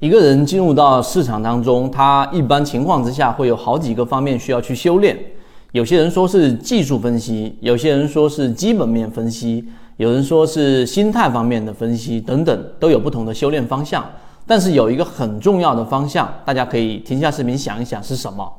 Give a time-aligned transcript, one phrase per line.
[0.00, 5.14] 一个人进入到市场当中，他一般情况之下会有好几个方面需要去修炼。
[5.72, 9.62] 有些人说是技术分析，有些人说是基本面分析，
[9.98, 14.02] 有人说是心态方面的分析等等，都有不同的修炼方向。
[14.46, 18.50] 但是有一个很重要的方向，大家可以停下视频想一想是什么。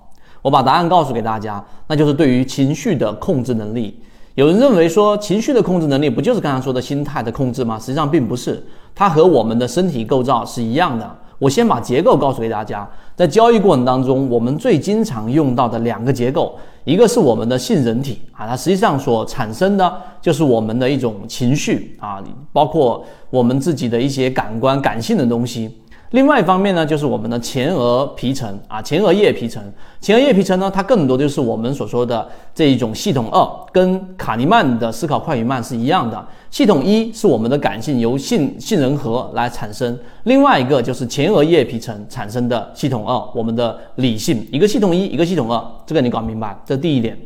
[0.43, 3.99] 我把答案告诉给大家，那就是对于情绪的控制能力。
[4.35, 7.79] 有人认为说情绪的控制能力不就是刚才说的心态的控制吗？
[7.79, 8.63] 实际上并不是，
[8.93, 11.17] 它和我们的身体构造是一样的。
[11.41, 19.91] 我先把结构告诉给大家，在交易过程当中，我们最经常用到的两个结构，一个是我们的性人体啊，它实际上所产生的
[20.21, 22.23] 就是我们的一种情绪啊，
[22.53, 25.75] 包括我们自己的一些感官感性的东西。
[26.11, 29.63] 另外一方面呢，就是我们的前额皮层啊，前额叶皮层。
[30.01, 36.21] 前额叶皮层呢，它更多就是我们所说的这一种系统二，跟卡尼曼的思考快与慢是一样的。
[36.49, 39.93] 系统一是我们的感性，由杏杏仁核来产生；
[40.23, 44.45] 另外一个就是前额叶皮层产生的系统二，我们的理性。
[44.51, 46.57] 一个系统一，一个系统二，这个你搞明白？
[46.65, 47.17] 这第一点。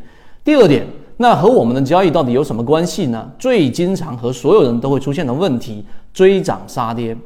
[0.44, 0.86] 第二点，
[1.18, 3.28] 那和我们的交易到底有什么关系呢？
[3.40, 5.84] 最经常和所有人都会出现的问题：
[6.14, 7.18] 追涨杀跌。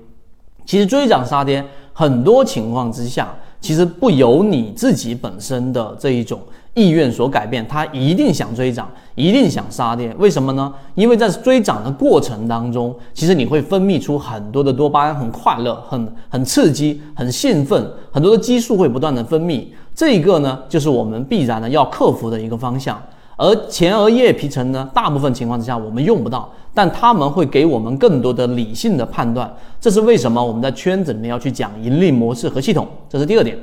[0.70, 6.40] 其实追涨杀跌，很多情况之下，其实不由你自己本身的这一种
[6.76, 7.68] 意愿所改变。
[7.68, 10.72] 他一定想追涨，一定想杀跌，为什么呢？
[10.94, 19.66] 因为在追涨的过程当中，其实你会分泌出很多的多巴胺，很快乐，很很刺激，很兴奋，很多的激素会不断的分泌。
[19.96, 23.02] 这一个呢，就是我们必然的要克服的一个方向。
[23.42, 29.50] 而前额叶皮层呢，大部分情况之下我们用不到，但他们会给我们更多的理性的判断。
[29.80, 33.58] 这是为什么我们在圈子里面要去讲盈利模式和系统，这是第二点。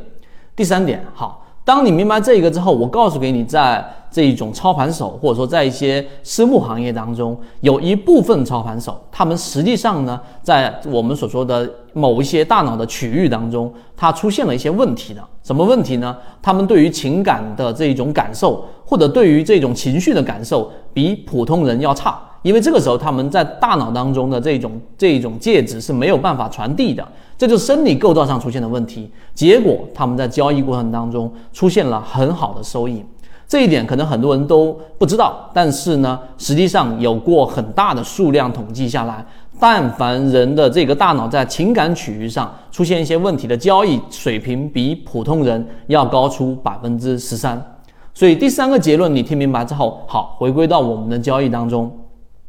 [0.56, 3.84] 第三点，好，当你明白这个之后，我告诉给你，在
[4.16, 15.22] 这一种操盘手或者说在一些私募行业当中，有一部分操盘手，他们实际上呢，在我们所说的某一些大脑的区域当中，它出现了一些问题的。
[15.42, 16.16] 什么问题呢？
[16.40, 18.64] 他们对于情感的这一种感受。
[18.88, 27.04] 或者对于这种情绪的感受比普通人要差，因为这个时候他们在大脑当中的这种这种介质是没有办法传递的，
[27.36, 29.10] 这就是生理构造上出现的问题。
[29.34, 33.04] 结果他们在交易过程当中出现了很好的收益，
[33.48, 39.24] 这一点可能很多人都不知道，但是呢，实际上有过很大的数量统计下来，
[39.60, 47.62] 但凡人的这个大脑在情感区域上出现一些问题的交易水平比普通人要高出百分之十三。
[48.12, 51.90] 所以第三个结论你听明白之后，好，回归到我们的交易当中。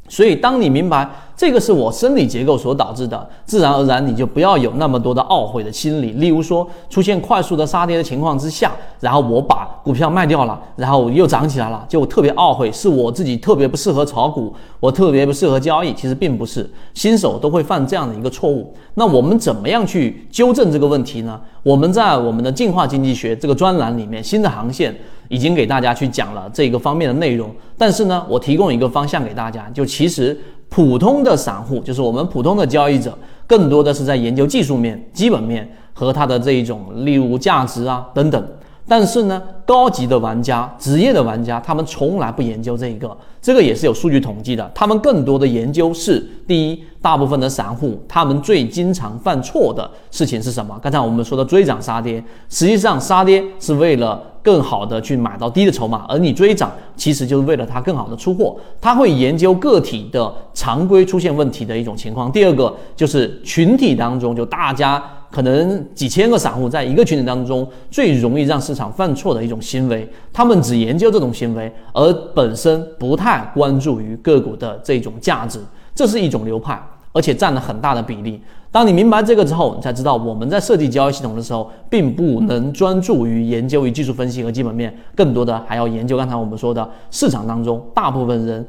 [0.07, 1.07] 所以当你明白。
[1.37, 6.13] 这个是我生理结构所导致的，自然而然你就不要有那么多的懊悔的心理。
[6.13, 15.93] 例如说，出现快速的杀跌的情况之下，然后我把股票卖掉了，然后又涨起来了，就特别懊悔，是我自己特别不适合炒股，我特别不适合交易。
[15.93, 18.73] 其实并不是，新手都会犯这样的一个错误。
[18.95, 21.39] 那我们怎么样去纠正这个问题呢？
[21.61, 24.95] 我们在我们的进化经济学这个专栏里面，新的航线
[25.29, 27.51] 已经给大家去讲了这个方面的内容。
[27.77, 30.35] 但是呢，我提供一个方向给大家，就其实。
[30.69, 33.17] 普通的散户就是我们普通的交易者，
[33.47, 38.47] 更多的是在研究技术面、基本面和它的这一种，例如价值啊等等。
[38.89, 44.71] 但是呢，高级的玩家、职业的玩家，他们从来不研究这一个，这个也是有数据统计的。
[44.73, 50.79] 他们更多的研究是：第一，大部分的散户他们最经常犯错的事情是什么？
[50.81, 58.55] 刚才我们说的追涨杀跌，实际上杀跌是为了更好的去买到低的筹码，而你追涨其实就是为了它更好的出货。
[58.79, 62.31] 它会研究个体的常规出现问题的一种情况。
[62.31, 65.03] 第二个就是群体当中，就大家。
[65.29, 75.59] 可能几千个散户在一个群体当中，最容易让市场犯错的一种行为，他们只研究这种行为，而本身不太关注于个股的这种价值，
[75.93, 76.81] 这是一种流派，
[77.17, 78.39] 而且占了很大的比例。
[78.71, 88.63] 当你明白这个之后，你才知道我们在设计交易系统的时候，并不能专注于研究于技术分析和基本面，更多的还要研究刚才我们说的市场当中大部分人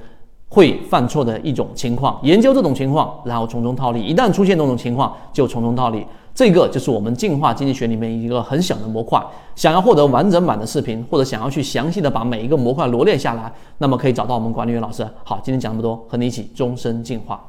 [0.49, 4.03] 会犯错的一种情况，研究这种情况，然后从中套利。
[4.03, 6.07] 一旦出现这种情况，就从中套利。
[6.35, 9.21] 这个就是我们进化经济学里面一个很小的模块。
[9.57, 15.05] 想要获得完整版的视频，或者想要去详细的把每一个模块罗列下来，那么可以找到我们管理员老师。
[15.25, 17.45] 好，今天讲这么多，和你一起终身进化。